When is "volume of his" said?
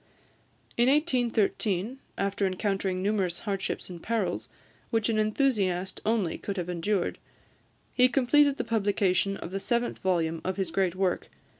9.99-10.71